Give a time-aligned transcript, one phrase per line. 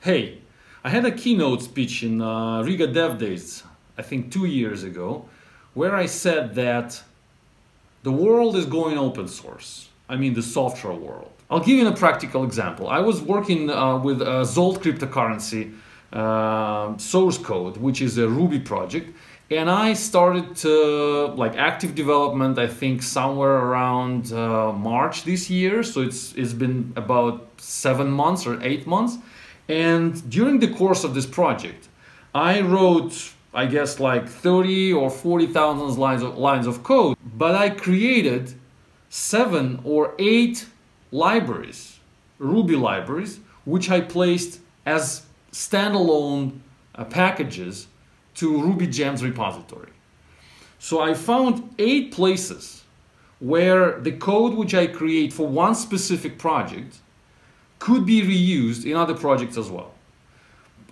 [0.00, 0.38] Hey,
[0.84, 3.64] I had a keynote speech in uh, Riga Dev Days,
[3.98, 5.24] I think two years ago,
[5.74, 7.02] where I said that
[8.04, 9.88] the world is going open source.
[10.08, 11.32] I mean, the software world.
[11.50, 12.88] I'll give you a practical example.
[12.88, 15.74] I was working uh, with uh, Zold cryptocurrency
[16.12, 19.12] uh, source code, which is a Ruby project,
[19.50, 22.56] and I started to, like active development.
[22.56, 25.82] I think somewhere around uh, March this year.
[25.82, 29.18] So it's it's been about seven months or eight months
[29.68, 31.88] and during the course of this project,
[32.34, 37.70] I wrote, I guess, like 30 or 40,000 lines of, lines of code, but I
[37.70, 38.54] created
[39.10, 40.66] seven or eight
[41.10, 42.00] libraries,
[42.38, 46.60] Ruby libraries, which I placed as standalone
[46.94, 47.88] uh, packages
[48.36, 49.90] to Ruby Gems repository.
[50.78, 52.84] So I found eight places
[53.40, 56.98] where the code which I create for one specific project
[57.78, 59.92] could be reused in other projects as well.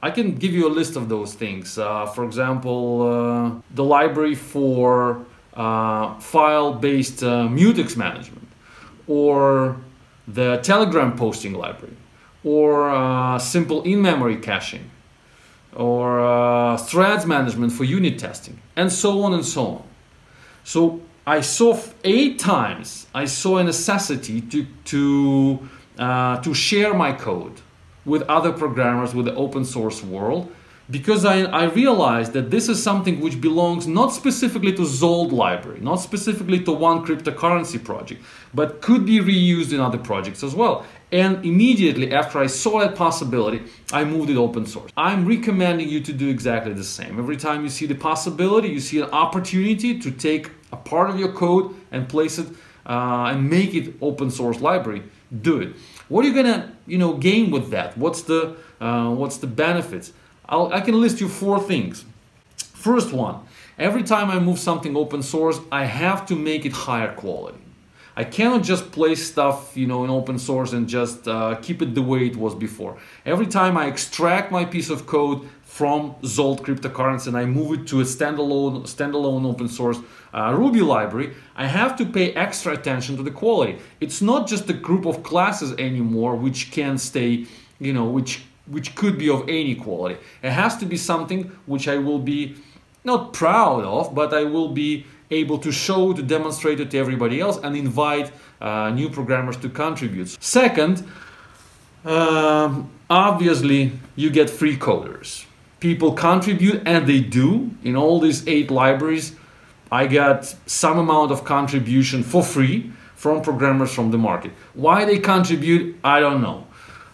[0.03, 1.79] I can give you a list of those things.
[1.79, 8.47] Uh, for example, uh, the library for uh, file-based uh, mutex management,
[9.09, 9.77] or
[10.29, 11.97] the Telegram posting library,
[12.45, 14.91] or uh, simple in-memory caching,
[15.75, 19.83] or uh, threads management for unit testing, and so on and so on.
[20.63, 25.69] So I saw eight times I saw a necessity to to
[25.99, 27.61] uh, to share my code
[28.05, 30.53] with other programmers with the open source world
[30.89, 35.81] because I, I realized that this is something which belongs not specifically to Zold library,
[35.81, 38.23] not specifically to one cryptocurrency project,
[38.55, 40.87] but could be reused in other projects as well.
[41.11, 44.93] And immediately after I saw that possibility, I moved it open source.
[44.97, 47.19] I'm recommending you to do exactly the same.
[47.19, 51.19] Every time you see the possibility, you see an opportunity to take a part of
[51.19, 52.47] your code and place it
[52.87, 55.03] uh, and make it open source library,
[55.43, 55.75] do it.
[56.09, 57.97] What are you gonna, you know, gain with that?
[57.99, 60.13] What's the uh, what's the benefits?
[60.49, 62.05] I'll, I can list you four things.
[62.57, 63.41] First one,
[63.79, 67.59] every time I move something open source, I have to make it higher quality.
[68.19, 71.95] I cannot just place stuff, you know, in open source and just uh, keep it
[71.95, 72.97] the way it was before.
[73.27, 77.87] Every time I extract my piece of code from Zold cryptocurrency and I move it
[77.89, 79.99] to a standalone, standalone open source
[80.33, 83.79] uh, Ruby library, I have to pay extra attention to the quality.
[84.01, 87.47] It's not just a group of classes anymore which can stay,
[87.79, 90.19] you know, which which could be of any quality.
[90.43, 92.57] It has to be something which I will be
[93.05, 97.41] not proud of, but I will be able to show, to demonstrate it to everybody
[97.41, 100.29] else and invite uh, new programmers to contribute.
[100.43, 101.05] Second,
[102.05, 105.45] um, obviously you get free coders.
[105.81, 109.35] People contribute and they do in all these eight libraries.
[109.91, 114.53] I got some amount of contribution for free from programmers from the market.
[114.75, 116.67] Why they contribute, I don't know.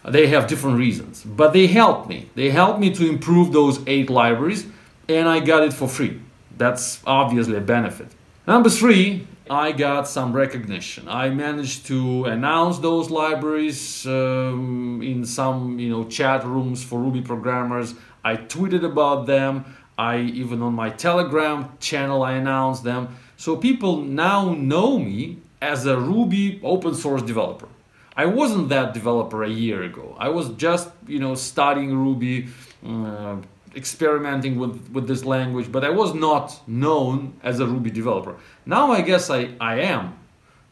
[0.04, 2.28] They have different reasons, but they help me.
[2.34, 4.66] They help me to improve those eight libraries
[5.08, 6.20] and I got it for free.
[6.62, 8.08] That's obviously a benefit.
[8.46, 11.08] Number three, I got some recognition.
[11.08, 17.20] I managed to announce those libraries um, in some you know chat rooms for Ruby
[17.20, 17.94] programmers.
[18.24, 19.64] I tweeted about them.
[19.98, 23.08] I even on my Telegram channel I announced them.
[23.36, 27.68] So people now know me as a Ruby open source developer.
[28.16, 30.16] I wasn't that developer a year ago.
[30.16, 32.48] I was just you know studying Ruby,
[32.86, 33.36] uh,
[33.74, 38.36] experimenting with, with this language, but I was not known as a Ruby developer.
[38.66, 40.18] Now I guess I, I am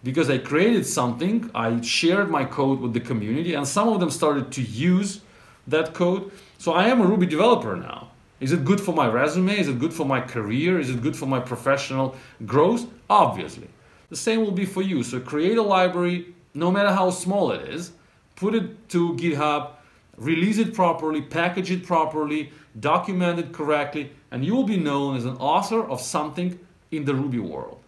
[0.02, 4.10] because I created something, I shared my code with the community, and some of them
[4.10, 5.20] started to use
[5.66, 6.30] that code.
[6.58, 8.10] So I am a Ruby developer now.
[8.40, 9.58] Is it good for my resume?
[9.58, 10.80] Is it good for my career?
[10.80, 12.86] Is it good for my professional growth?
[13.10, 13.68] Obviously.
[14.08, 15.02] The same will be for you.
[15.02, 17.92] So create a library, no matter how small it is,
[18.36, 19.72] put it to GitHub,
[20.20, 25.24] release it properly, package it properly, document it correctly, and you will be known as
[25.24, 26.60] an author of something
[26.92, 27.78] in the Ruby world.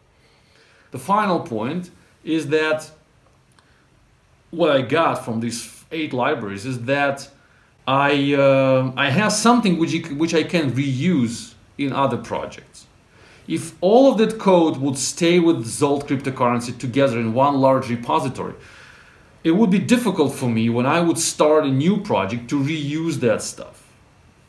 [0.90, 1.90] The final point
[2.24, 2.90] is that
[4.50, 7.28] what I got from these eight libraries is that
[7.86, 12.86] I, uh, I have something which, which I can reuse in other projects.
[13.48, 18.54] If all of that code would stay with Zold cryptocurrency together in one large repository,
[19.44, 23.16] it would be difficult for me when I would start a new project to reuse
[23.20, 23.88] that stuff.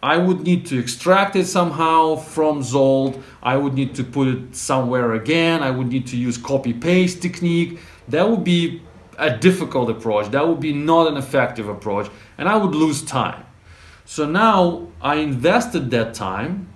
[0.03, 3.21] I would need to extract it somehow from Zold.
[3.41, 5.63] I would need to put it somewhere again.
[5.63, 7.79] I would need to use copy paste technique.
[8.09, 8.81] That would be
[9.17, 10.29] a difficult approach.
[10.31, 13.45] That would be not an effective approach and I would lose time.
[14.05, 16.67] So now I invested that time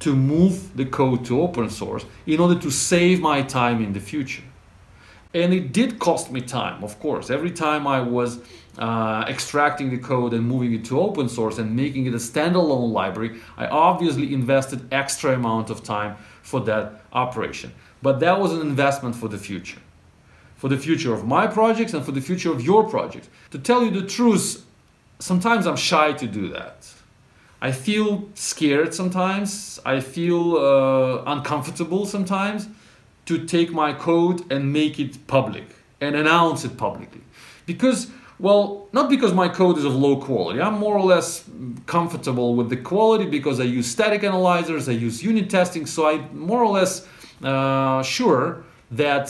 [0.00, 4.00] to move the code to open source in order to save my time in the
[4.00, 4.42] future.
[5.34, 7.30] And it did cost me time, of course.
[7.30, 8.38] Every time I was
[8.78, 12.92] uh, extracting the code and moving it to open source and making it a standalone
[12.92, 17.72] library, I obviously invested extra amount of time for that operation.
[18.02, 19.80] But that was an investment for the future.
[20.56, 23.28] For the future of my projects and for the future of your projects.
[23.52, 24.64] To tell you the truth,
[25.18, 26.92] sometimes I'm shy to do that.
[27.60, 29.80] I feel scared sometimes.
[29.86, 32.68] I feel uh, uncomfortable sometimes
[33.26, 35.64] to take my code and make it public
[36.00, 37.20] and announce it publicly.
[37.66, 40.60] Because, well, not because my code is of low quality.
[40.60, 41.44] I'm more or less
[41.86, 46.36] comfortable with the quality because I use static analyzers, I use unit testing, so I'm
[46.36, 47.06] more or less
[47.42, 49.26] uh, sure that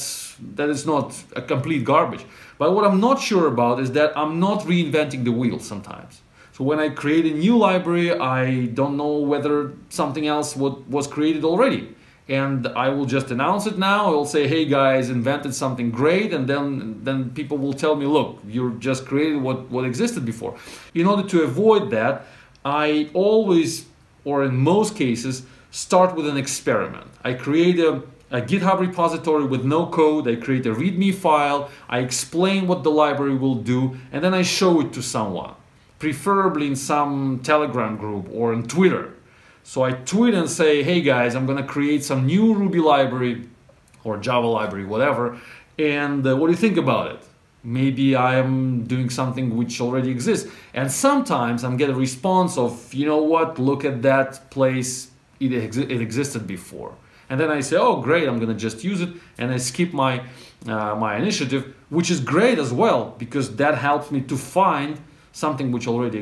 [0.54, 2.24] that is not a complete garbage.
[2.58, 6.22] But what I'm not sure about is that I'm not reinventing the wheel sometimes.
[6.52, 11.44] So when I create a new library, I don't know whether something else was created
[11.44, 11.94] already.
[12.28, 14.06] And I will just announce it now.
[14.06, 16.32] I will say, hey guys, invented something great.
[16.32, 20.56] And then, then people will tell me, look, you just created what, what existed before.
[20.94, 22.26] In order to avoid that,
[22.64, 23.86] I always,
[24.24, 27.08] or in most cases, start with an experiment.
[27.24, 30.28] I create a, a GitHub repository with no code.
[30.28, 31.70] I create a README file.
[31.88, 35.54] I explain what the library will do, and then I show it to someone
[35.98, 39.14] preferably in some Telegram group or on Twitter.
[39.64, 43.48] So I tweet and say, hey guys, I'm gonna create some new Ruby library
[44.04, 45.40] or Java library, whatever,
[45.78, 47.20] and uh, what do you think about it?
[47.64, 50.50] Maybe I'm doing something which already exists.
[50.74, 55.52] And sometimes I'm get a response of, you know what, look at that place, it,
[55.52, 56.96] exi it existed before.
[57.30, 60.24] And then I say, oh great, I'm gonna just use it, and I skip my,
[60.66, 65.00] uh, my initiative, which is great as well, because that helps me to find
[65.30, 66.20] something which already exists.